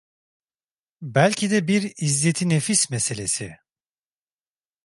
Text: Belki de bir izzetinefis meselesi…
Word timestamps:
Belki 1.01 1.51
de 1.51 1.67
bir 1.67 1.93
izzetinefis 1.97 2.89
meselesi… 2.89 3.57